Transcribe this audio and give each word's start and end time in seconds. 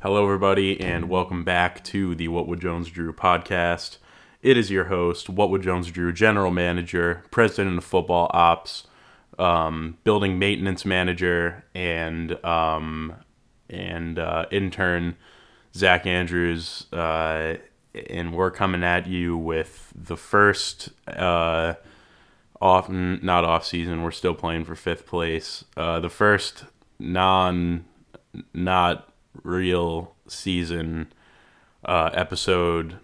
Hello, 0.00 0.22
everybody, 0.22 0.80
and 0.80 1.08
welcome 1.08 1.42
back 1.42 1.82
to 1.82 2.14
the 2.14 2.28
What 2.28 2.46
Would 2.46 2.60
Jones 2.60 2.88
Drew 2.88 3.12
podcast. 3.12 3.96
It 4.42 4.56
is 4.56 4.70
your 4.70 4.84
host, 4.84 5.28
What 5.28 5.50
Would 5.50 5.62
Jones 5.62 5.90
Drew, 5.90 6.12
general 6.12 6.52
manager, 6.52 7.24
president 7.32 7.78
of 7.78 7.82
football 7.82 8.30
ops, 8.32 8.86
um, 9.40 9.98
building 10.04 10.38
maintenance 10.38 10.84
manager, 10.84 11.64
and 11.74 12.32
um, 12.44 13.12
and 13.68 14.20
uh, 14.20 14.46
intern 14.52 15.16
Zach 15.74 16.06
Andrews. 16.06 16.86
Uh, 16.92 17.56
and 18.08 18.32
we're 18.32 18.52
coming 18.52 18.84
at 18.84 19.08
you 19.08 19.36
with 19.36 19.92
the 19.96 20.16
first 20.16 20.90
uh, 21.08 21.74
off, 22.60 22.88
not 22.88 23.44
off 23.44 23.66
season. 23.66 24.04
We're 24.04 24.12
still 24.12 24.34
playing 24.34 24.64
for 24.64 24.76
fifth 24.76 25.06
place. 25.06 25.64
Uh, 25.76 25.98
the 25.98 26.08
first 26.08 26.66
non, 27.00 27.84
not 28.54 29.07
real 29.42 30.14
season 30.26 31.12
uh, 31.84 32.10
episode 32.12 32.98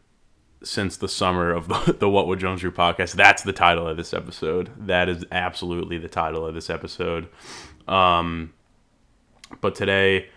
since 0.63 0.97
the 0.97 1.09
summer 1.09 1.53
of 1.53 1.69
the, 1.69 1.93
the 2.01 2.09
What 2.09 2.27
Would 2.27 2.41
Jones 2.41 2.61
Do 2.61 2.71
podcast. 2.71 3.13
That's 3.13 3.43
the 3.43 3.53
title 3.53 3.87
of 3.87 3.97
this 3.97 4.15
episode. 4.15 4.71
That 4.77 5.09
is 5.09 5.25
absolutely 5.31 5.99
the 5.99 6.09
title 6.09 6.47
of 6.47 6.55
this 6.55 6.71
episode. 6.71 7.29
Um, 7.87 8.53
but 9.61 9.75
today 9.75 10.29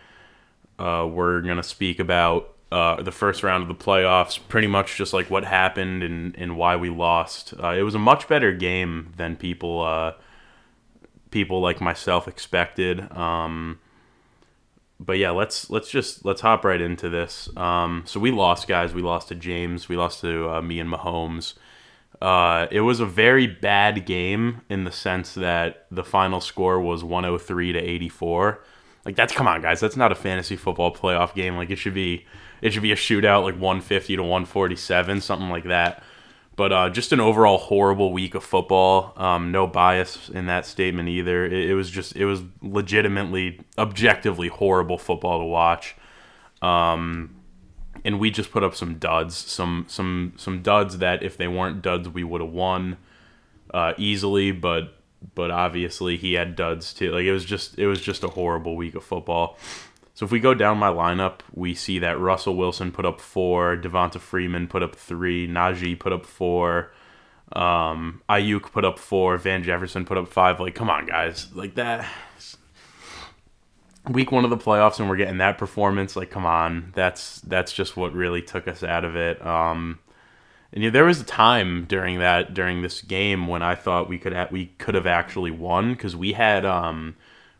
uh, 0.77 1.07
we're 1.09 1.41
gonna 1.41 1.63
speak 1.63 1.99
about 1.99 2.53
uh, 2.71 3.01
the 3.01 3.11
first 3.11 3.43
round 3.43 3.63
of 3.63 3.69
the 3.69 3.83
playoffs, 3.83 4.39
pretty 4.47 4.67
much 4.67 4.97
just 4.97 5.13
like 5.13 5.29
what 5.29 5.45
happened 5.45 6.03
and, 6.03 6.35
and 6.37 6.57
why 6.57 6.75
we 6.75 6.89
lost. 6.89 7.53
Uh, 7.61 7.69
it 7.69 7.83
was 7.83 7.95
a 7.95 7.99
much 7.99 8.27
better 8.27 8.51
game 8.51 9.13
than 9.15 9.35
people 9.35 9.81
uh, 9.81 10.13
people 11.31 11.61
like 11.61 11.79
myself 11.79 12.27
expected. 12.27 13.11
Um, 13.15 13.79
but 14.99 15.17
yeah, 15.17 15.31
let's 15.31 15.69
let's 15.69 15.89
just 15.89 16.25
let's 16.25 16.41
hop 16.41 16.65
right 16.65 16.81
into 16.81 17.09
this. 17.09 17.49
Um, 17.55 18.03
so 18.05 18.19
we 18.19 18.31
lost, 18.31 18.67
guys. 18.67 18.93
We 18.93 19.01
lost 19.01 19.27
to 19.29 19.35
James. 19.35 19.87
We 19.87 19.97
lost 19.97 20.21
to 20.21 20.49
uh, 20.49 20.61
me 20.61 20.79
and 20.79 20.91
Mahomes. 20.91 21.53
Uh, 22.21 22.65
it 22.71 22.81
was 22.81 22.99
a 22.99 23.05
very 23.05 23.45
bad 23.45 24.05
game 24.05 24.61
in 24.69 24.85
the 24.85 24.91
sense 24.91 25.35
that 25.35 25.85
the 25.91 26.03
final 26.03 26.41
score 26.41 26.79
was 26.81 27.03
103 27.03 27.73
to 27.73 27.79
84. 27.79 28.63
Like 29.05 29.15
that's 29.15 29.33
come 29.33 29.47
on, 29.47 29.61
guys. 29.61 29.79
That's 29.79 29.95
not 29.95 30.11
a 30.11 30.15
fantasy 30.15 30.55
football 30.55 30.93
playoff 30.93 31.33
game. 31.35 31.55
Like 31.55 31.69
it 31.69 31.77
should 31.77 31.93
be 31.93 32.25
it 32.61 32.73
should 32.73 32.81
be 32.81 32.91
a 32.91 32.95
shootout, 32.95 33.43
like 33.43 33.53
150 33.53 34.15
to 34.15 34.23
147, 34.23 35.21
something 35.21 35.49
like 35.49 35.65
that. 35.65 36.03
But 36.57 36.73
uh, 36.73 36.89
just 36.89 37.13
an 37.13 37.19
overall 37.19 37.59
horrible 37.59 38.11
week 38.11 38.33
of 38.33 38.43
football. 38.43 39.13
Um, 39.15 39.51
no 39.51 39.67
bias 39.67 40.27
in 40.27 40.47
that 40.47 40.65
statement 40.65 41.07
either. 41.07 41.45
It, 41.45 41.53
it, 41.53 41.75
was 41.75 41.89
just 41.89 42.15
it 42.15 42.25
was 42.25 42.41
legitimately, 42.63 43.61
objectively 43.77 44.47
horrible 44.47 44.97
football 44.97 45.39
to 45.39 45.45
watch. 45.45 45.95
Um, 46.63 47.35
and 48.03 48.19
we 48.19 48.31
just 48.31 48.51
put 48.51 48.63
up 48.63 48.73
some 48.73 48.97
duds, 48.97 49.35
some 49.35 49.85
some 49.87 50.33
some 50.35 50.63
duds 50.63 50.97
that 50.97 51.21
if 51.21 51.37
they 51.37 51.47
weren't 51.47 51.83
duds, 51.83 52.09
we 52.09 52.23
would 52.23 52.41
have 52.41 52.49
won 52.49 52.97
uh, 53.71 53.93
easily. 53.97 54.51
But 54.51 54.95
but 55.35 55.51
obviously 55.51 56.17
he 56.17 56.33
had 56.33 56.55
duds 56.55 56.91
too. 56.91 57.11
Like 57.11 57.25
it 57.25 57.31
was 57.31 57.45
just 57.45 57.77
it 57.77 57.85
was 57.85 58.01
just 58.01 58.23
a 58.23 58.29
horrible 58.29 58.75
week 58.75 58.95
of 58.95 59.03
football. 59.03 59.57
So 60.17 60.25
if 60.25 60.31
we 60.31 60.39
go 60.39 60.55
down 60.55 60.79
my 60.79 60.89
lineup, 60.89 61.41
we 61.53 61.75
see 61.75 61.99
that 61.99 62.19
Russell 62.19 62.55
Wilson 62.55 62.91
put 62.91 63.05
up 63.05 63.21
four, 63.21 63.77
Devonta 63.77 64.19
Freeman 64.19 64.67
put 64.67 64.81
up 64.81 64.95
three, 64.95 65.47
Najee 65.47 65.99
put 65.99 66.11
up 66.11 66.25
four, 66.25 66.91
um, 67.51 68.23
Aiyuk 68.27 68.71
put 68.71 68.83
up 68.83 68.97
four, 68.97 69.37
Van 69.37 69.61
Jefferson 69.61 70.05
put 70.05 70.17
up 70.17 70.27
five. 70.27 70.59
Like, 70.59 70.73
come 70.73 70.89
on, 70.89 71.05
guys, 71.05 71.53
like 71.53 71.75
that. 71.75 72.09
Week 74.09 74.31
one 74.31 74.43
of 74.43 74.49
the 74.49 74.57
playoffs, 74.57 74.99
and 74.99 75.07
we're 75.07 75.17
getting 75.17 75.37
that 75.37 75.59
performance. 75.59 76.15
Like, 76.15 76.31
come 76.31 76.47
on, 76.47 76.93
that's 76.95 77.39
that's 77.41 77.71
just 77.71 77.95
what 77.95 78.11
really 78.11 78.41
took 78.41 78.67
us 78.67 78.81
out 78.81 79.05
of 79.05 79.15
it. 79.15 79.45
Um, 79.45 79.99
and 80.73 80.83
yeah, 80.83 80.89
there 80.89 81.05
was 81.05 81.21
a 81.21 81.25
time 81.25 81.85
during 81.85 82.17
that 82.17 82.55
during 82.55 82.81
this 82.81 83.03
game 83.03 83.45
when 83.45 83.61
I 83.61 83.75
thought 83.75 84.09
we 84.09 84.17
could 84.17 84.35
we 84.49 84.71
could 84.79 84.95
have 84.95 85.05
actually 85.05 85.51
won 85.51 85.93
because 85.93 86.15
we 86.15 86.33
had 86.33 86.65
um, 86.65 87.15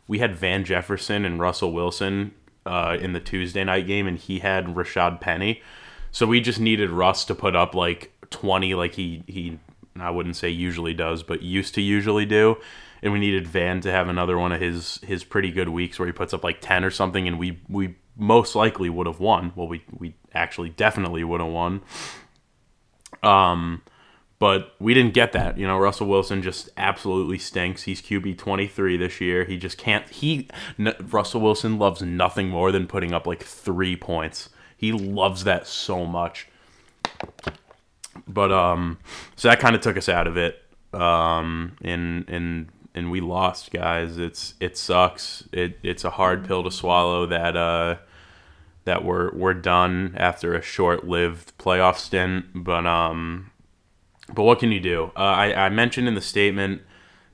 we 0.08 0.18
had 0.18 0.34
Van 0.34 0.64
Jefferson 0.64 1.24
and 1.24 1.38
Russell 1.38 1.72
Wilson 1.72 2.32
uh, 2.68 2.96
in 3.00 3.12
the 3.12 3.20
Tuesday 3.20 3.64
night 3.64 3.86
game, 3.86 4.06
and 4.06 4.18
he 4.18 4.40
had 4.40 4.66
Rashad 4.66 5.20
Penny. 5.20 5.62
So 6.10 6.26
we 6.26 6.40
just 6.40 6.60
needed 6.60 6.90
Russ 6.90 7.24
to 7.26 7.34
put 7.34 7.56
up 7.56 7.74
like 7.74 8.12
20, 8.30 8.74
like 8.74 8.94
he 8.94 9.24
he 9.26 9.58
I 10.00 10.10
wouldn't 10.10 10.36
say 10.36 10.48
usually 10.48 10.94
does, 10.94 11.22
but 11.22 11.42
used 11.42 11.74
to 11.74 11.82
usually 11.82 12.26
do. 12.26 12.56
And 13.02 13.12
we 13.12 13.20
needed 13.20 13.46
Van 13.46 13.80
to 13.82 13.92
have 13.92 14.08
another 14.08 14.38
one 14.38 14.52
of 14.52 14.60
his 14.60 15.00
his 15.02 15.24
pretty 15.24 15.50
good 15.50 15.68
weeks 15.68 15.98
where 15.98 16.06
he 16.06 16.12
puts 16.12 16.34
up 16.34 16.44
like 16.44 16.60
10 16.60 16.84
or 16.84 16.90
something, 16.90 17.26
and 17.26 17.38
we 17.38 17.60
we 17.68 17.96
most 18.16 18.54
likely 18.54 18.90
would 18.90 19.06
have 19.06 19.20
won. 19.20 19.52
Well, 19.54 19.68
we 19.68 19.84
we 19.96 20.14
actually 20.34 20.70
definitely 20.70 21.24
would 21.24 21.40
have 21.40 21.50
won. 21.50 21.82
Um, 23.22 23.82
but 24.38 24.74
we 24.78 24.94
didn't 24.94 25.14
get 25.14 25.32
that. 25.32 25.58
You 25.58 25.66
know, 25.66 25.78
Russell 25.78 26.06
Wilson 26.06 26.42
just 26.42 26.70
absolutely 26.76 27.38
stinks. 27.38 27.82
He's 27.82 28.00
QB 28.00 28.38
23 28.38 28.96
this 28.96 29.20
year. 29.20 29.44
He 29.44 29.56
just 29.56 29.78
can't. 29.78 30.08
He 30.08 30.48
n- 30.78 30.94
Russell 31.00 31.40
Wilson 31.40 31.78
loves 31.78 32.02
nothing 32.02 32.48
more 32.48 32.70
than 32.70 32.86
putting 32.86 33.12
up 33.12 33.26
like 33.26 33.42
three 33.42 33.96
points. 33.96 34.48
He 34.76 34.92
loves 34.92 35.44
that 35.44 35.66
so 35.66 36.06
much. 36.06 36.48
But 38.26 38.52
um, 38.52 38.98
so 39.34 39.48
that 39.48 39.58
kind 39.58 39.74
of 39.74 39.82
took 39.82 39.96
us 39.96 40.08
out 40.08 40.26
of 40.26 40.36
it. 40.36 40.62
Um, 40.92 41.76
and 41.82 42.28
and 42.28 42.68
and 42.94 43.10
we 43.10 43.20
lost, 43.20 43.72
guys. 43.72 44.18
It's 44.18 44.54
it 44.60 44.76
sucks. 44.76 45.44
It 45.52 45.78
it's 45.82 46.04
a 46.04 46.10
hard 46.10 46.46
pill 46.46 46.62
to 46.62 46.70
swallow 46.70 47.26
that 47.26 47.56
uh 47.56 47.96
that 48.84 49.04
we're 49.04 49.32
we're 49.34 49.54
done 49.54 50.14
after 50.16 50.54
a 50.54 50.62
short-lived 50.62 51.58
playoff 51.58 51.96
stint. 51.96 52.46
But 52.54 52.86
um 52.86 53.50
but 54.34 54.42
what 54.42 54.58
can 54.58 54.72
you 54.72 54.80
do? 54.80 55.10
Uh, 55.16 55.20
I, 55.20 55.66
I 55.66 55.68
mentioned 55.68 56.08
in 56.08 56.14
the 56.14 56.20
statement 56.20 56.82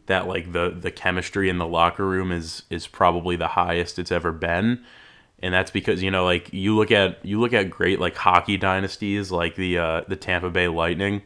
that 0.06 0.26
like 0.26 0.52
the 0.52 0.70
the 0.70 0.90
chemistry 0.90 1.48
in 1.48 1.58
the 1.58 1.66
locker 1.66 2.06
room 2.06 2.30
is 2.30 2.62
is 2.70 2.86
probably 2.86 3.36
the 3.36 3.48
highest 3.48 3.98
it's 3.98 4.12
ever 4.12 4.32
been. 4.32 4.84
And 5.40 5.52
that's 5.52 5.70
because 5.70 6.02
you 6.02 6.10
know 6.10 6.24
like 6.24 6.52
you 6.52 6.76
look 6.76 6.90
at 6.90 7.24
you 7.24 7.40
look 7.40 7.52
at 7.52 7.70
great 7.70 8.00
like 8.00 8.16
hockey 8.16 8.56
dynasties 8.56 9.30
like 9.30 9.56
the 9.56 9.78
uh, 9.78 10.00
the 10.08 10.16
Tampa 10.16 10.50
Bay 10.50 10.68
Lightning. 10.68 11.22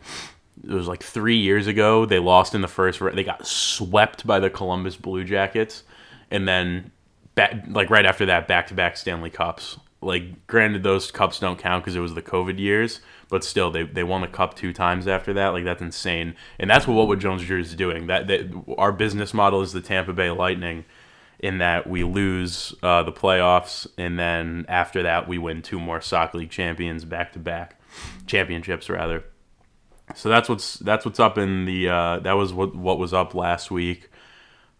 It 0.64 0.72
was 0.72 0.88
like 0.88 1.04
3 1.04 1.36
years 1.36 1.68
ago 1.68 2.04
they 2.04 2.18
lost 2.18 2.52
in 2.52 2.62
the 2.62 2.68
first 2.68 3.00
they 3.14 3.22
got 3.22 3.46
swept 3.46 4.26
by 4.26 4.40
the 4.40 4.50
Columbus 4.50 4.96
Blue 4.96 5.24
Jackets. 5.24 5.84
And 6.30 6.48
then 6.48 6.90
back, 7.34 7.64
like 7.68 7.90
right 7.90 8.04
after 8.04 8.26
that 8.26 8.48
back 8.48 8.66
to 8.68 8.74
back 8.74 8.96
Stanley 8.96 9.30
Cups. 9.30 9.78
Like 10.00 10.46
granted 10.46 10.82
those 10.82 11.10
cups 11.10 11.40
don't 11.40 11.58
count 11.58 11.84
because 11.84 11.96
it 11.96 12.00
was 12.00 12.14
the 12.14 12.22
COVID 12.22 12.58
years 12.58 13.00
but 13.28 13.44
still 13.44 13.71
they, 13.71 13.83
they 13.83 14.05
won 14.05 14.21
the 14.21 14.28
cup 14.28 14.55
two 14.55 14.72
times 14.72 15.06
after 15.06 15.33
that. 15.34 15.49
Like 15.49 15.65
that's 15.65 15.83
insane. 15.83 16.34
And 16.59 16.69
that's 16.71 16.87
what 16.87 17.09
what 17.09 17.19
Jones 17.19 17.44
Drew 17.44 17.61
is 17.61 17.75
doing. 17.75 18.06
That, 18.06 18.27
that 18.28 18.65
our 18.78 18.93
business 18.93 19.34
model 19.34 19.61
is 19.61 19.72
the 19.72 19.81
Tampa 19.81 20.12
Bay 20.12 20.31
Lightning 20.31 20.84
in 21.39 21.59
that 21.59 21.87
we 21.87 22.03
lose 22.03 22.75
uh, 22.83 23.03
the 23.05 23.12
playoffs 23.12 23.87
and 23.97 24.19
then 24.19 24.66
after 24.69 25.05
that 25.05 25.28
we 25.28 25.39
win 25.39 25.62
two 25.62 25.78
more 25.78 26.00
soccer 26.00 26.39
league 26.39 26.50
champions 26.50 27.05
back 27.05 27.33
to 27.33 27.39
back 27.39 27.81
championships 28.27 28.91
rather. 28.91 29.25
So 30.15 30.28
that's 30.28 30.49
what's 30.49 30.75
that's 30.78 31.05
what's 31.05 31.21
up 31.21 31.39
in 31.39 31.65
the 31.65 31.89
uh, 31.89 32.19
that 32.21 32.33
was 32.33 32.53
what 32.53 32.75
what 32.75 32.99
was 32.99 33.12
up 33.12 33.34
last 33.34 33.71
week. 33.71 34.10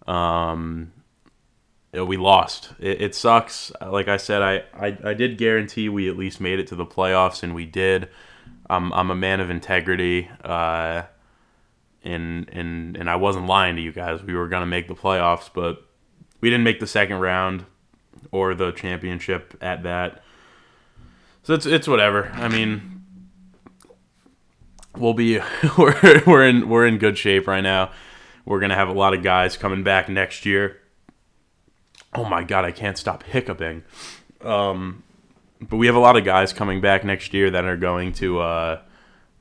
Um 0.07 0.93
we 1.93 2.17
lost 2.17 2.71
it, 2.79 3.01
it 3.01 3.15
sucks 3.15 3.73
like 3.81 4.09
i 4.09 4.17
said 4.17 4.43
I, 4.43 4.65
I 4.75 4.99
i 5.05 5.15
did 5.15 5.39
guarantee 5.39 5.89
we 5.89 6.09
at 6.09 6.17
least 6.17 6.41
made 6.41 6.59
it 6.59 6.67
to 6.69 6.77
the 6.77 6.85
playoffs 6.85 7.43
and 7.43 7.55
we 7.55 7.65
did 7.65 8.09
I'm 8.71 8.93
I'm 8.93 9.11
a 9.11 9.15
man 9.15 9.41
of 9.41 9.51
integrity, 9.51 10.31
uh, 10.45 11.03
and 12.05 12.49
and 12.51 12.97
and 12.97 13.11
I 13.11 13.17
wasn't 13.17 13.47
lying 13.47 13.77
to 13.77 13.83
you 13.83 13.93
guys. 13.93 14.23
We 14.23 14.35
were 14.35 14.49
gonna 14.49 14.67
make 14.67 14.89
the 14.89 14.95
playoffs, 14.95 15.51
but 15.53 15.83
we 16.41 16.51
didn't 16.51 16.65
make 16.65 16.81
the 16.81 16.87
second 16.87 17.19
round 17.19 17.65
or 18.31 18.55
the 18.55 18.73
championship 18.73 19.57
at 19.61 19.83
that. 19.85 20.23
So 21.43 21.55
it's 21.55 21.67
it's 21.67 21.89
whatever. 21.89 22.31
I 22.35 22.49
mean, 22.49 23.05
we'll 24.97 25.15
be 25.15 25.39
we're 25.79 26.23
we're 26.27 26.47
in 26.47 26.69
we're 26.69 26.87
in 26.87 26.99
good 26.99 27.17
shape 27.17 27.47
right 27.47 27.63
now. 27.63 27.91
We're 28.45 28.61
gonna 28.61 28.77
have 28.77 28.89
a 28.89 28.93
lot 28.93 29.15
of 29.15 29.23
guys 29.23 29.57
coming 29.57 29.83
back 29.83 30.11
next 30.11 30.45
year. 30.45 30.79
Oh 32.15 32.25
my 32.25 32.43
god, 32.43 32.65
I 32.65 32.73
can't 32.73 32.99
stop 32.99 33.23
hiccuping. 33.23 33.85
Um, 34.41 35.03
but 35.61 35.77
we 35.77 35.87
have 35.87 35.97
a 35.97 36.01
lot 36.01 36.17
of 36.17 36.25
guys 36.25 36.53
coming 36.53 36.81
back 36.81 37.05
next 37.05 37.35
year 37.35 37.51
that 37.51 37.65
are 37.65 37.77
going 37.77 38.13
to 38.15 38.41
uh, 38.41 38.81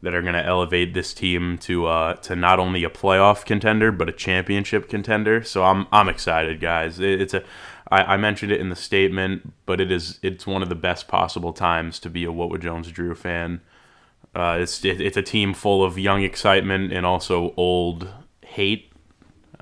that 0.02 0.14
are 0.14 0.22
going 0.22 0.34
to 0.34 0.46
elevate 0.46 0.94
this 0.94 1.14
team 1.14 1.58
to 1.60 1.86
uh, 1.86 2.14
to 2.16 2.36
not 2.36 2.60
only 2.60 2.84
a 2.84 2.90
playoff 2.90 3.46
contender 3.46 3.92
but 3.92 4.10
a 4.10 4.12
championship 4.12 4.90
contender. 4.90 5.44
So 5.44 5.64
I'm 5.64 5.88
I'm 5.92 6.10
excited, 6.10 6.60
guys. 6.60 7.00
It, 7.00 7.22
it's 7.22 7.34
a 7.34 7.44
I, 7.90 8.14
I 8.14 8.18
mentioned 8.18 8.52
it 8.52 8.60
in 8.60 8.70
the 8.70 8.76
statement, 8.76 9.54
but 9.66 9.80
it 9.80 9.92
is 9.92 10.20
it's 10.22 10.46
one 10.46 10.62
of 10.62 10.70
the 10.70 10.76
best 10.76 11.08
possible 11.08 11.54
times 11.54 12.00
to 12.00 12.10
be 12.10 12.26
a 12.26 12.32
What 12.32 12.50
Would 12.50 12.62
Jones 12.62 12.92
Drew 12.92 13.16
fan. 13.16 13.62
Uh, 14.36 14.58
it's 14.60 14.84
it, 14.84 15.02
it's 15.02 15.18
a 15.18 15.22
team 15.22 15.54
full 15.54 15.84
of 15.84 15.98
young 15.98 16.24
excitement 16.24 16.92
and 16.92 17.06
also 17.06 17.54
old 17.58 18.10
hate. 18.44 18.87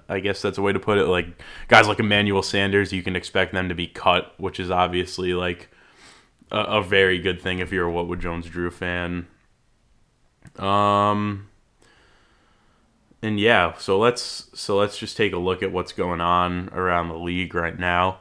I 0.07 0.19
guess 0.19 0.41
that's 0.41 0.57
a 0.57 0.61
way 0.61 0.73
to 0.73 0.79
put 0.79 0.97
it. 0.97 1.07
Like 1.07 1.27
guys 1.67 1.87
like 1.87 1.99
Emmanuel 1.99 2.43
Sanders, 2.43 2.93
you 2.93 3.03
can 3.03 3.15
expect 3.15 3.53
them 3.53 3.69
to 3.69 3.75
be 3.75 3.87
cut, 3.87 4.33
which 4.37 4.59
is 4.59 4.69
obviously 4.69 5.33
like 5.33 5.69
a, 6.51 6.59
a 6.59 6.81
very 6.83 7.19
good 7.19 7.41
thing 7.41 7.59
if 7.59 7.71
you're 7.71 7.87
a 7.87 7.91
What 7.91 8.07
Would 8.07 8.19
Jones 8.19 8.47
Drew 8.47 8.69
fan. 8.71 9.27
Um, 10.57 11.49
and 13.21 13.39
yeah, 13.39 13.73
so 13.77 13.97
let's 13.97 14.49
so 14.53 14.77
let's 14.77 14.97
just 14.97 15.17
take 15.17 15.33
a 15.33 15.37
look 15.37 15.63
at 15.63 15.71
what's 15.71 15.91
going 15.91 16.21
on 16.21 16.69
around 16.69 17.09
the 17.09 17.17
league 17.17 17.55
right 17.55 17.77
now. 17.77 18.19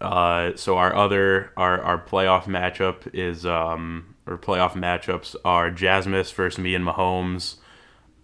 Uh, 0.00 0.52
so 0.56 0.76
our 0.76 0.94
other 0.94 1.52
our 1.56 1.80
our 1.80 1.98
playoff 1.98 2.44
matchup 2.44 3.12
is 3.14 3.46
um 3.46 4.14
or 4.26 4.36
playoff 4.36 4.72
matchups 4.72 5.36
are 5.44 5.70
Jasmus 5.70 6.32
versus 6.32 6.58
me 6.58 6.74
and 6.74 6.84
Mahomes, 6.84 7.56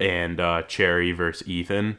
and 0.00 0.40
uh, 0.40 0.62
Cherry 0.62 1.12
versus 1.12 1.46
Ethan. 1.49 1.99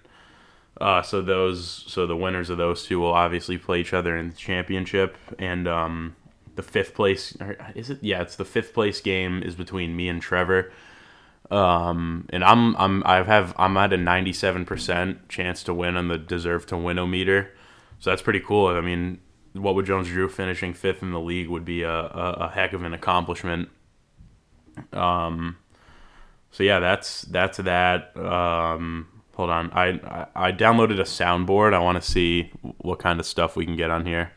Uh, 0.82 1.02
so 1.02 1.22
those 1.22 1.86
so 1.88 2.08
the 2.08 2.16
winners 2.16 2.50
of 2.50 2.58
those 2.58 2.84
two 2.84 3.00
will 3.00 3.14
obviously 3.14 3.58
play 3.58 3.80
each 3.80 3.94
other 3.94 4.18
in 4.18 4.30
the 4.30 4.36
championship, 4.36 5.18
and 5.38 5.68
um, 5.68 6.16
the 6.56 6.64
fifth 6.64 6.94
place 6.94 7.38
is 7.76 7.90
it? 7.90 8.00
Yeah, 8.02 8.22
it's 8.22 8.36
the 8.36 8.46
fifth 8.46 8.74
place 8.74 9.00
game 9.00 9.44
is 9.44 9.56
between 9.56 9.96
me 9.96 10.10
and 10.10 10.22
Trevor. 10.22 10.72
Um, 11.52 12.26
and 12.30 12.44
I'm 12.44 12.76
I'm 12.78 13.04
I 13.06 13.22
have 13.24 13.54
I'm 13.58 13.78
at 13.78 13.94
a 13.94 13.98
97% 13.98 15.30
chance 15.30 15.64
to 15.64 15.74
win 15.74 15.96
on 15.98 16.08
the 16.08 16.18
deserve 16.18 16.66
to 16.68 16.78
win 16.78 17.10
meter. 17.10 17.52
So 18.00 18.10
that's 18.10 18.22
pretty 18.22 18.40
cool. 18.40 18.68
I 18.68 18.82
mean, 18.82 19.20
what 19.54 19.76
would 19.76 19.86
Jones 19.86 20.08
Drew 20.08 20.28
finishing 20.28 20.74
fifth 20.74 21.04
in 21.04 21.12
the 21.12 21.20
league 21.20 21.50
would 21.50 21.66
be 21.66 21.84
a, 21.84 21.92
a, 21.92 22.38
a 22.42 22.50
heck 22.50 22.74
of 22.74 22.84
an 22.84 22.94
accomplishment. 22.94 23.70
Um, 24.92 25.58
so 26.52 26.64
yeah, 26.64 26.80
that's 26.80 27.22
that's 27.24 27.58
that. 27.60 28.16
Um, 28.18 29.13
hold 29.36 29.50
on, 29.50 29.72
I, 29.72 30.28
I 30.36 30.52
downloaded 30.52 31.00
a 31.00 31.04
soundboard. 31.04 31.74
I 31.74 31.80
want 31.80 32.02
to 32.02 32.10
see 32.10 32.52
what 32.78 33.00
kind 33.00 33.20
of 33.20 33.26
stuff 33.26 33.56
we 33.56 33.66
can 33.66 33.76
get 33.76 33.90
on 33.90 34.06
here. 34.06 34.32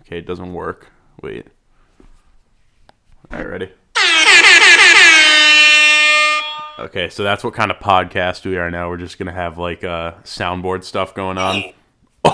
Okay, 0.00 0.18
it 0.18 0.26
doesn't 0.26 0.52
work. 0.52 0.90
Wait. 1.22 1.46
All 3.30 3.38
right, 3.38 3.48
ready? 3.48 3.70
Okay, 6.78 7.08
so 7.08 7.22
that's 7.22 7.44
what 7.44 7.54
kind 7.54 7.70
of 7.70 7.78
podcast 7.78 8.44
we 8.44 8.56
are 8.56 8.70
now. 8.70 8.88
We're 8.88 8.96
just 8.96 9.18
gonna 9.18 9.32
have 9.32 9.56
like 9.56 9.84
uh, 9.84 10.14
soundboard 10.24 10.84
stuff 10.84 11.14
going 11.14 11.38
on. 11.38 11.62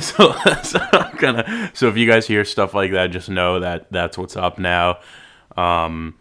so, 0.00 0.32
so. 0.62 0.80
So 1.74 1.88
if 1.88 1.96
you 1.96 2.06
guys 2.06 2.26
hear 2.26 2.44
stuff 2.44 2.72
like 2.72 2.92
that, 2.92 3.08
just 3.08 3.28
know 3.28 3.60
that 3.60 3.90
that's 3.90 4.16
what's 4.16 4.36
up 4.36 4.58
now. 4.58 5.00
Um, 5.60 6.14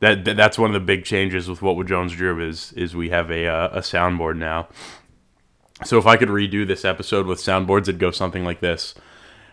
that, 0.00 0.24
that 0.24 0.36
that's 0.36 0.58
one 0.58 0.70
of 0.70 0.74
the 0.74 0.84
big 0.84 1.04
changes 1.04 1.48
with 1.48 1.62
what 1.62 1.86
Jones 1.86 2.12
Drew 2.12 2.46
is 2.46 2.72
is 2.72 2.94
we 2.94 3.10
have 3.10 3.30
a 3.30 3.46
uh, 3.46 3.68
a 3.68 3.80
soundboard 3.80 4.36
now. 4.36 4.68
So 5.84 5.98
if 5.98 6.06
I 6.06 6.16
could 6.16 6.28
redo 6.28 6.66
this 6.66 6.84
episode 6.84 7.26
with 7.26 7.38
soundboards, 7.38 7.82
it'd 7.82 7.98
go 7.98 8.10
something 8.10 8.44
like 8.44 8.60
this. 8.60 8.94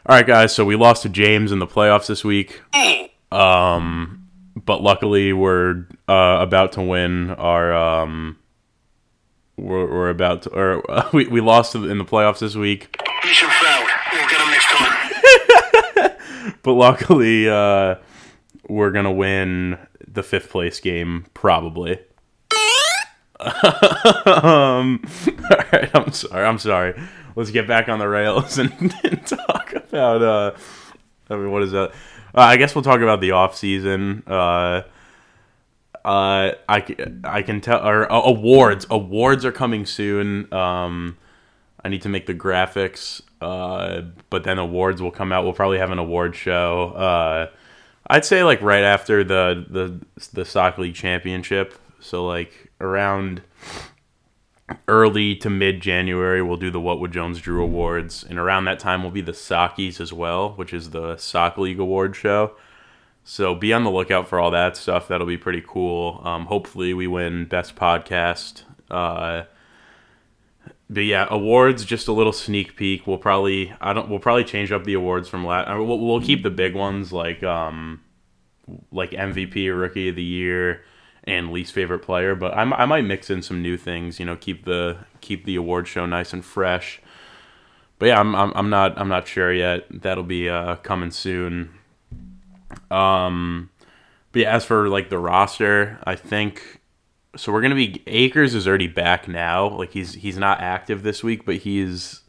All 0.06 0.16
right, 0.16 0.26
guys. 0.26 0.54
So 0.54 0.66
we 0.66 0.76
lost 0.76 1.04
to 1.04 1.10
James 1.10 1.52
in 1.52 1.60
the 1.60 1.68
playoffs 1.68 2.08
this 2.08 2.24
week. 2.24 2.62
Um, 3.32 4.28
but 4.56 4.82
luckily 4.82 5.34
we're 5.34 5.88
uh, 6.08 6.38
about 6.42 6.74
to 6.74 6.82
win 6.82 7.32
our. 7.32 7.74
Um, 7.74 8.38
we're, 9.58 9.86
we're 9.86 10.10
about 10.10 10.44
to, 10.44 10.50
or 10.52 10.92
uh, 10.92 11.10
we 11.14 11.28
we 11.28 11.42
lost 11.42 11.76
in 11.76 11.98
the 11.98 12.06
playoffs 12.06 12.40
this 12.40 12.56
week. 12.56 12.96
Mission 13.24 13.50
failed. 13.50 13.90
We'll 14.12 14.30
get 14.30 14.40
them 14.40 14.52
next 14.52 14.66
time. 14.72 16.56
but 16.64 16.74
luckily, 16.74 17.50
uh, 17.50 17.96
we're 18.72 18.92
gonna 18.92 19.12
win 19.12 19.78
the 20.08 20.24
fifth 20.24 20.50
place 20.50 20.80
game 20.80 21.26
probably. 21.34 22.00
um, 23.40 23.50
all 25.50 25.66
right, 25.74 25.90
I'm 25.94 26.12
sorry. 26.12 26.46
I'm 26.46 26.60
sorry 26.60 27.02
let's 27.36 27.52
get 27.52 27.68
back 27.68 27.90
on 27.90 28.00
the 28.00 28.08
rails 28.08 28.58
and, 28.58 28.72
and 29.04 29.26
talk 29.26 29.74
about. 29.74 30.22
Uh, 30.22 30.52
I 31.30 31.36
mean, 31.36 31.52
what 31.52 31.64
is 31.64 31.72
that? 31.72 31.92
Uh, 32.34 32.42
I 32.42 32.58
guess 32.58 32.76
we'll 32.76 32.84
talk 32.84 33.02
about 33.02 33.22
the 33.22 33.32
off 33.32 33.56
season. 33.56 34.24
Uh, 34.28 34.84
uh, 36.04 36.54
I, 36.68 36.96
I 37.24 37.42
can 37.44 37.62
tell 37.62 37.86
or 37.86 38.12
uh, 38.12 38.22
awards 38.22 38.88
awards 38.90 39.46
are 39.46 39.52
coming 39.52 39.86
soon. 39.86 40.52
Um, 40.54 41.18
I 41.84 41.90
need 41.90 42.02
to 42.04 42.10
make 42.10 42.26
the 42.26 42.34
graphics, 42.34 43.22
uh, 43.40 44.02
but 44.30 44.44
then 44.44 44.58
awards 44.58 45.02
will 45.02 45.12
come 45.12 45.32
out. 45.32 45.44
We'll 45.44 45.54
probably 45.54 45.78
have 45.78 45.92
an 45.92 46.00
award 46.00 46.36
show. 46.36 46.90
Uh, 46.92 47.48
I'd 48.12 48.26
say 48.26 48.44
like 48.44 48.62
right 48.62 48.84
after 48.84 49.24
the 49.24 49.66
the 49.70 50.28
the 50.34 50.44
soccer 50.44 50.82
league 50.82 50.96
championship. 50.96 51.74
So 52.02 52.26
like 52.26 52.70
around 52.82 53.42
early 54.90 55.34
to 55.38 55.50
mid 55.50 55.80
January, 55.80 56.42
we'll 56.42 56.58
do 56.58 56.70
the 56.70 56.80
What 56.82 57.00
Would 57.00 57.14
Jones 57.14 57.40
Drew 57.40 57.64
Awards, 57.64 58.26
and 58.28 58.38
around 58.38 58.66
that 58.66 58.80
time 58.80 59.02
will 59.02 59.12
be 59.12 59.22
the 59.22 59.32
Sockies 59.32 60.02
as 60.02 60.12
well, 60.12 60.52
which 60.52 60.74
is 60.74 60.90
the 60.90 61.16
Soccer 61.16 61.62
League 61.62 61.80
Award 61.80 62.16
show. 62.16 62.52
So 63.24 63.56
be 63.56 63.72
on 63.72 63.86
the 63.86 63.92
lookout 63.92 64.28
for 64.28 64.42
all 64.42 64.52
that 64.52 64.76
stuff. 64.76 65.08
That'll 65.08 65.28
be 65.28 65.38
pretty 65.38 65.64
cool. 65.66 66.20
Um, 66.26 66.48
hopefully, 66.48 66.94
we 66.94 67.08
win 67.08 67.46
Best 67.46 67.78
Podcast. 67.78 68.64
Uh, 68.90 69.44
but 70.92 71.06
yeah, 71.06 71.26
awards. 71.30 71.86
Just 71.86 72.08
a 72.10 72.12
little 72.12 72.34
sneak 72.34 72.76
peek. 72.76 73.08
We'll 73.08 73.18
probably 73.18 73.74
I 73.80 73.94
don't. 73.94 74.10
We'll 74.10 74.20
probably 74.20 74.44
change 74.44 74.72
up 74.72 74.84
the 74.84 74.94
awards 74.94 75.30
from 75.30 75.46
last. 75.46 75.70
We'll, 75.70 76.00
we'll 76.00 76.22
keep 76.22 76.44
the 76.44 76.50
big 76.50 76.76
ones 76.76 77.14
like 77.14 77.42
um, 77.44 78.02
like 78.92 79.12
MVP 79.12 79.78
Rookie 79.78 80.10
of 80.10 80.16
the 80.16 80.24
Year 80.24 80.84
and 81.24 81.52
least 81.52 81.72
favorite 81.74 82.00
player, 82.00 82.36
but 82.36 82.54
I, 82.54 82.64
I 82.64 82.86
might 82.86 83.06
mix 83.06 83.30
in 83.30 83.42
some 83.42 83.62
new 83.62 83.78
things. 83.78 84.20
You 84.20 84.26
know, 84.26 84.36
keep 84.36 84.66
the 84.66 84.98
keep 85.22 85.46
the 85.46 85.56
award 85.56 85.88
show 85.88 86.06
nice 86.06 86.34
and 86.34 86.44
fresh. 86.44 87.02
But 87.98 88.08
yeah, 88.08 88.20
I'm 88.20 88.36
I'm, 88.36 88.52
I'm 88.56 88.70
not 88.70 88.98
I'm 88.98 89.08
not 89.08 89.28
sure 89.28 89.54
yet. 89.54 89.86
That'll 89.90 90.24
be 90.24 90.50
uh, 90.50 90.76
coming 90.78 91.12
soon. 91.12 91.72
Um, 92.90 93.70
but 94.34 94.42
yeah, 94.42 94.56
as 94.56 94.66
for 94.66 94.90
like 94.90 95.10
the 95.10 95.20
roster, 95.20 96.00
I 96.04 96.16
think 96.16 96.81
so. 97.36 97.52
We're 97.52 97.62
gonna 97.62 97.76
be 97.76 98.02
Akers 98.08 98.56
is 98.56 98.68
already 98.68 98.88
back 98.88 99.28
now. 99.28 99.70
Like 99.70 99.92
he's 99.92 100.16
he's 100.16 100.38
not 100.38 100.62
active 100.62 101.04
this 101.04 101.24
week, 101.24 101.46
but 101.46 101.58
he's 101.58 102.22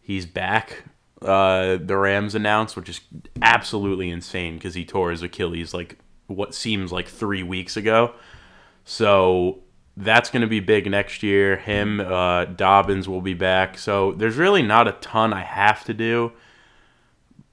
he's 0.00 0.26
back. 0.26 0.84
Uh, 1.22 1.78
the 1.80 1.96
Rams 1.96 2.34
announced, 2.34 2.76
which 2.76 2.88
is 2.88 3.00
absolutely 3.40 4.10
insane 4.10 4.56
because 4.56 4.74
he 4.74 4.84
tore 4.84 5.10
his 5.10 5.22
Achilles 5.22 5.72
like 5.72 5.98
what 6.26 6.54
seems 6.54 6.92
like 6.92 7.08
three 7.08 7.42
weeks 7.42 7.76
ago. 7.76 8.14
So 8.84 9.60
that's 9.96 10.30
going 10.30 10.42
to 10.42 10.46
be 10.46 10.60
big 10.60 10.90
next 10.90 11.22
year. 11.22 11.56
Him, 11.56 12.00
uh, 12.00 12.44
Dobbins 12.44 13.08
will 13.08 13.22
be 13.22 13.34
back. 13.34 13.78
So 13.78 14.12
there's 14.12 14.36
really 14.36 14.62
not 14.62 14.88
a 14.88 14.92
ton 14.92 15.32
I 15.32 15.42
have 15.42 15.84
to 15.84 15.94
do 15.94 16.32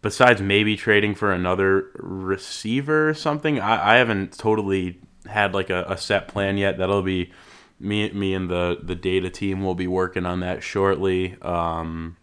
besides 0.02 0.42
maybe 0.42 0.76
trading 0.76 1.16
for 1.16 1.32
another 1.32 1.90
receiver 1.96 3.10
or 3.10 3.14
something. 3.14 3.60
I, 3.60 3.94
I 3.94 3.96
haven't 3.96 4.38
totally 4.38 5.00
had 5.28 5.54
like 5.54 5.70
a, 5.70 5.86
a 5.90 5.98
set 5.98 6.28
plan 6.28 6.58
yet. 6.58 6.78
That'll 6.78 7.02
be 7.04 7.32
me, 7.80 8.10
me 8.12 8.34
and 8.34 8.50
the, 8.50 8.80
the 8.82 8.96
data 8.96 9.30
team 9.30 9.64
will 9.64 9.76
be 9.76 9.88
working 9.88 10.26
on 10.26 10.40
that 10.42 10.64
shortly. 10.64 11.38
Um, 11.42 12.18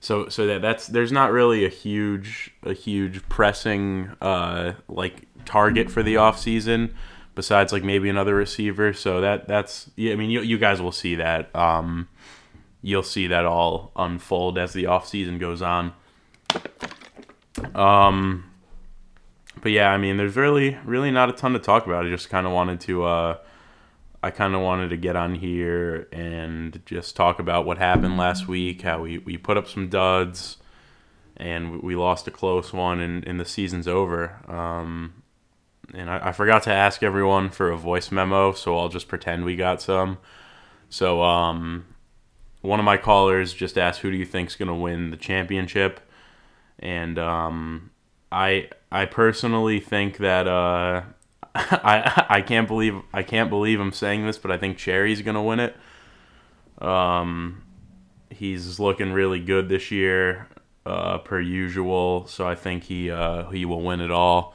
so 0.00 0.30
so 0.30 0.46
that 0.46 0.62
that's 0.62 0.86
there's 0.86 1.12
not 1.12 1.30
really 1.30 1.64
a 1.66 1.68
huge 1.68 2.54
a 2.62 2.72
huge 2.72 3.28
pressing 3.28 4.10
uh, 4.22 4.72
like 4.88 5.26
target 5.44 5.90
for 5.90 6.02
the 6.02 6.16
off 6.16 6.38
season 6.38 6.94
besides 7.34 7.70
like 7.72 7.84
maybe 7.84 8.08
another 8.08 8.34
receiver. 8.34 8.94
So 8.94 9.20
that 9.20 9.46
that's 9.46 9.90
yeah. 9.96 10.12
I 10.12 10.16
mean 10.16 10.30
you 10.30 10.40
you 10.40 10.56
guys 10.56 10.80
will 10.80 10.92
see 10.92 11.16
that. 11.16 11.54
Um, 11.54 12.08
you'll 12.82 13.02
see 13.02 13.26
that 13.26 13.44
all 13.44 13.92
unfold 13.94 14.56
as 14.56 14.72
the 14.72 14.86
off 14.86 15.06
season 15.06 15.38
goes 15.38 15.60
on. 15.60 15.92
Um, 17.74 18.49
but 19.60 19.72
yeah, 19.72 19.90
I 19.90 19.98
mean, 19.98 20.16
there's 20.16 20.36
really 20.36 20.78
really 20.84 21.10
not 21.10 21.28
a 21.28 21.32
ton 21.32 21.52
to 21.52 21.58
talk 21.58 21.86
about. 21.86 22.06
I 22.06 22.08
just 22.08 22.30
kind 22.30 22.46
of 22.46 22.52
wanted 22.52 22.80
to. 22.82 23.04
Uh, 23.04 23.36
I 24.22 24.30
kind 24.30 24.54
of 24.54 24.60
wanted 24.60 24.90
to 24.90 24.98
get 24.98 25.16
on 25.16 25.34
here 25.34 26.06
and 26.12 26.82
just 26.84 27.16
talk 27.16 27.38
about 27.38 27.64
what 27.64 27.78
happened 27.78 28.18
last 28.18 28.46
week, 28.46 28.82
how 28.82 29.00
we, 29.00 29.16
we 29.16 29.38
put 29.38 29.56
up 29.56 29.66
some 29.66 29.88
duds 29.88 30.58
and 31.38 31.80
we 31.80 31.96
lost 31.96 32.28
a 32.28 32.30
close 32.30 32.70
one 32.70 33.00
and, 33.00 33.26
and 33.26 33.40
the 33.40 33.46
season's 33.46 33.88
over. 33.88 34.38
Um, 34.46 35.22
and 35.94 36.10
I, 36.10 36.28
I, 36.28 36.32
forgot 36.32 36.64
to 36.64 36.72
ask 36.72 37.02
everyone 37.02 37.48
for 37.48 37.70
a 37.70 37.78
voice 37.78 38.12
memo, 38.12 38.52
so 38.52 38.78
I'll 38.78 38.90
just 38.90 39.08
pretend 39.08 39.44
we 39.46 39.56
got 39.56 39.80
some. 39.80 40.18
So 40.90 41.22
um, 41.22 41.86
one 42.60 42.78
of 42.78 42.84
my 42.84 42.98
callers 42.98 43.54
just 43.54 43.78
asked, 43.78 44.00
"Who 44.00 44.10
do 44.10 44.16
you 44.16 44.26
think's 44.26 44.54
going 44.54 44.68
to 44.68 44.74
win 44.74 45.10
the 45.10 45.16
championship?" 45.16 46.00
And 46.78 47.18
um, 47.18 47.90
I 48.32 48.68
I 48.90 49.06
personally 49.06 49.80
think 49.80 50.18
that 50.18 50.46
uh, 50.46 51.02
I 51.54 52.26
I 52.28 52.42
can't 52.42 52.68
believe 52.68 53.00
I 53.12 53.22
can't 53.22 53.50
believe 53.50 53.80
I'm 53.80 53.92
saying 53.92 54.26
this, 54.26 54.38
but 54.38 54.50
I 54.50 54.56
think 54.56 54.78
Cherry's 54.78 55.22
gonna 55.22 55.42
win 55.42 55.60
it. 55.60 55.76
Um, 56.80 57.62
he's 58.30 58.78
looking 58.80 59.12
really 59.12 59.40
good 59.40 59.68
this 59.68 59.90
year, 59.90 60.48
uh, 60.86 61.18
per 61.18 61.40
usual. 61.40 62.26
So 62.26 62.46
I 62.46 62.54
think 62.54 62.84
he 62.84 63.10
uh, 63.10 63.50
he 63.50 63.64
will 63.64 63.82
win 63.82 64.00
it 64.00 64.10
all. 64.10 64.54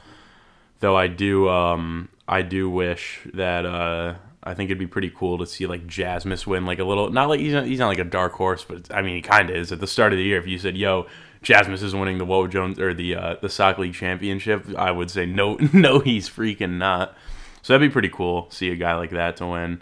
Though 0.80 0.96
I 0.96 1.06
do 1.06 1.48
um, 1.48 2.08
I 2.28 2.42
do 2.42 2.68
wish 2.68 3.20
that 3.34 3.64
uh, 3.64 4.14
I 4.42 4.54
think 4.54 4.68
it'd 4.68 4.78
be 4.78 4.86
pretty 4.86 5.10
cool 5.10 5.38
to 5.38 5.46
see 5.46 5.66
like 5.66 5.86
Jasmus 5.86 6.46
win 6.46 6.66
like 6.66 6.78
a 6.78 6.84
little. 6.84 7.10
Not 7.10 7.28
like 7.28 7.40
he's 7.40 7.52
not, 7.52 7.66
he's 7.66 7.78
not 7.78 7.88
like 7.88 7.98
a 7.98 8.04
dark 8.04 8.32
horse, 8.32 8.64
but 8.64 8.92
I 8.92 9.02
mean 9.02 9.16
he 9.16 9.22
kind 9.22 9.50
of 9.50 9.56
is. 9.56 9.72
At 9.72 9.80
the 9.80 9.86
start 9.86 10.12
of 10.12 10.18
the 10.18 10.24
year, 10.24 10.38
if 10.38 10.46
you 10.46 10.58
said, 10.58 10.76
"Yo, 10.76 11.06
Jasmus 11.46 11.80
is 11.80 11.94
winning 11.94 12.18
the 12.18 12.24
Woe 12.24 12.48
Jones 12.48 12.80
or 12.80 12.92
the 12.92 13.14
uh, 13.14 13.36
the 13.40 13.48
Sock 13.48 13.78
League 13.78 13.94
championship," 13.94 14.66
I 14.76 14.90
would 14.90 15.12
say 15.12 15.26
no, 15.26 15.54
no, 15.72 16.00
he's 16.00 16.28
freaking 16.28 16.78
not. 16.78 17.16
So 17.62 17.72
that'd 17.72 17.88
be 17.88 17.92
pretty 17.92 18.08
cool. 18.08 18.48
See 18.50 18.70
a 18.72 18.74
guy 18.76 18.96
like 18.96 19.10
that 19.10 19.36
to 19.36 19.46
win, 19.46 19.80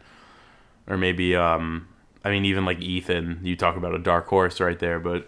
or 0.87 0.99
maybe 0.99 1.35
um, 1.35 1.89
I 2.23 2.29
mean 2.31 2.45
even 2.45 2.67
like 2.67 2.83
Ethan. 2.83 3.41
You 3.43 3.57
talk 3.57 3.77
about 3.79 3.95
a 3.95 3.99
dark 3.99 4.27
horse 4.27 4.61
right 4.61 4.79
there, 4.79 5.01
but 5.01 5.27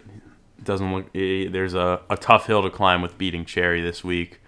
it 0.59 0.63
doesn't 0.63 0.93
look. 0.93 1.05
eh, 1.15 1.47
there's 1.49 1.73
a, 1.73 2.01
a 2.07 2.17
tough 2.17 2.45
hill 2.45 2.61
to 2.61 2.69
climb 2.69 3.01
with 3.01 3.17
beating 3.17 3.43
Cherry 3.43 3.81
this 3.81 4.03
week. 4.03 4.39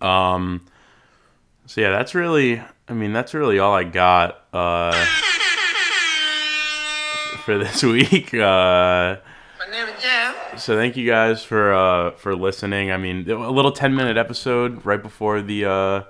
Um. 0.00 0.64
So 1.66 1.80
yeah, 1.80 1.90
that's 1.90 2.14
really. 2.14 2.62
I 2.88 2.92
mean, 2.92 3.12
that's 3.12 3.34
really 3.34 3.58
all 3.58 3.74
I 3.74 3.82
got 3.82 4.44
uh, 4.52 4.92
for 7.44 7.58
this 7.58 7.82
week. 7.82 8.32
Uh, 8.32 9.16
My 9.58 9.66
name 9.70 9.88
is 9.88 10.00
Jam. 10.02 10.34
So 10.56 10.76
thank 10.76 10.96
you 10.96 11.06
guys 11.06 11.42
for 11.42 11.72
uh, 11.72 12.10
for 12.12 12.34
listening. 12.34 12.90
I 12.90 12.96
mean, 12.96 13.28
a 13.30 13.50
little 13.50 13.72
ten 13.72 13.94
minute 13.94 14.16
episode 14.16 14.84
right 14.84 15.02
before 15.02 15.42
the 15.42 15.64
uh, 15.64 16.02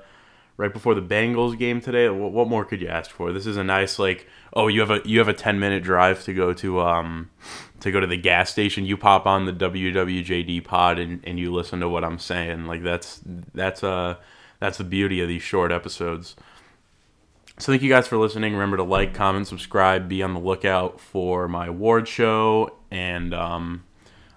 right 0.57 0.73
before 0.73 0.95
the 0.95 1.03
Bengals 1.03 1.59
game 1.59 1.81
today. 1.81 2.09
What, 2.09 2.33
what 2.33 2.49
more 2.49 2.65
could 2.65 2.81
you 2.81 2.89
ask 2.89 3.11
for? 3.11 3.33
This 3.33 3.47
is 3.47 3.57
a 3.57 3.65
nice 3.65 3.99
like. 3.99 4.29
Oh, 4.53 4.69
you 4.69 4.81
have 4.81 4.91
a 4.91 5.01
you 5.05 5.19
have 5.19 5.29
a 5.29 5.35
ten 5.35 5.59
minute 5.59 5.83
drive 5.83 6.23
to 6.25 6.35
go 6.35 6.53
to 6.55 6.81
um 6.81 7.31
to 7.81 7.91
go 7.91 8.01
to 8.01 8.07
the 8.07 8.17
gas 8.17 8.51
station. 8.51 8.85
You 8.85 8.97
pop 8.97 9.27
on 9.27 9.47
the 9.47 9.53
WWJD 9.53 10.65
pod 10.65 10.99
and, 10.99 11.21
and 11.25 11.39
you 11.39 11.53
listen 11.53 11.81
to 11.81 11.89
what 11.89 12.05
I'm 12.05 12.19
saying. 12.19 12.67
Like 12.67 12.83
that's 12.83 13.21
that's 13.55 13.83
uh 13.83 14.17
that's 14.61 14.79
the 14.79 14.85
beauty 14.85 15.21
of 15.21 15.29
these 15.29 15.43
short 15.43 15.73
episodes. 15.73 16.37
So 17.59 17.71
thank 17.71 17.83
you 17.83 17.89
guys 17.89 18.09
for 18.09 18.17
listening. 18.17 18.55
Remember 18.55 18.79
to 18.79 18.83
like, 18.83 19.15
comment, 19.15 19.47
subscribe. 19.47 20.09
Be 20.09 20.23
on 20.23 20.35
the 20.35 20.41
lookout 20.41 21.01
for 21.01 21.49
my 21.49 21.67
award 21.67 22.09
show, 22.09 22.77
and 22.91 23.35
um, 23.35 23.85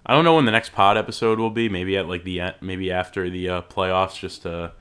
I 0.05 0.13
don't 0.13 0.23
know 0.23 0.35
when 0.35 0.45
the 0.45 0.51
next 0.51 0.71
pod 0.71 0.97
episode 0.97 1.39
will 1.39 1.49
be. 1.49 1.67
Maybe 1.67 1.97
at 1.97 2.07
like 2.07 2.23
the 2.23 2.53
maybe 2.61 2.91
after 2.91 3.29
the 3.29 3.49
uh, 3.49 3.61
playoffs, 3.63 4.19
just 4.19 4.43
to 4.43 4.73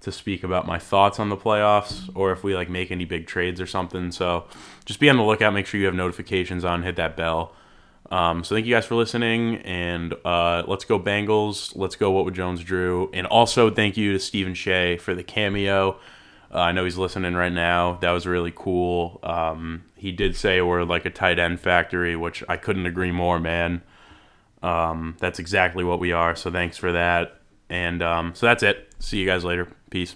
to 0.00 0.10
speak 0.10 0.42
about 0.42 0.66
my 0.66 0.78
thoughts 0.78 1.20
on 1.20 1.28
the 1.28 1.36
playoffs, 1.36 2.10
or 2.14 2.32
if 2.32 2.42
we 2.42 2.54
like 2.56 2.68
make 2.68 2.90
any 2.90 3.04
big 3.04 3.26
trades 3.26 3.60
or 3.60 3.66
something. 3.66 4.10
So 4.10 4.46
just 4.84 4.98
be 4.98 5.08
on 5.08 5.16
the 5.16 5.22
lookout. 5.22 5.54
Make 5.54 5.66
sure 5.66 5.78
you 5.78 5.86
have 5.86 5.94
notifications 5.94 6.64
on. 6.64 6.82
Hit 6.82 6.96
that 6.96 7.16
bell. 7.16 7.54
Um, 8.10 8.44
so 8.44 8.54
thank 8.54 8.66
you 8.66 8.74
guys 8.74 8.84
for 8.84 8.96
listening, 8.96 9.56
and 9.58 10.14
uh, 10.24 10.64
let's 10.66 10.84
go 10.84 10.98
Bengals. 10.98 11.72
Let's 11.76 11.96
go. 11.96 12.10
What 12.10 12.24
would 12.24 12.34
Jones 12.34 12.62
drew? 12.62 13.08
And 13.14 13.26
also 13.26 13.70
thank 13.70 13.96
you 13.96 14.12
to 14.12 14.18
Stephen 14.18 14.54
Shea 14.54 14.98
for 14.98 15.14
the 15.14 15.22
cameo. 15.22 15.98
Uh, 16.52 16.58
I 16.58 16.72
know 16.72 16.84
he's 16.84 16.98
listening 16.98 17.34
right 17.34 17.52
now. 17.52 17.98
That 18.02 18.10
was 18.10 18.26
really 18.26 18.52
cool. 18.54 19.20
Um, 19.22 19.84
he 19.96 20.12
did 20.12 20.36
say 20.36 20.60
we're 20.60 20.82
like 20.82 21.06
a 21.06 21.10
tight 21.10 21.38
end 21.38 21.60
factory, 21.60 22.16
which 22.16 22.44
I 22.48 22.58
couldn't 22.58 22.84
agree 22.84 23.12
more, 23.12 23.38
man. 23.38 23.80
Um, 24.62 25.16
that's 25.18 25.38
exactly 25.38 25.84
what 25.84 26.00
we 26.00 26.12
are. 26.12 26.36
So 26.36 26.50
thanks 26.50 26.76
for 26.76 26.92
that. 26.92 27.40
And 27.68 28.02
um, 28.02 28.34
so 28.34 28.46
that's 28.46 28.62
it. 28.62 28.94
See 28.98 29.18
you 29.18 29.26
guys 29.26 29.44
later. 29.44 29.68
Peace. 29.90 30.14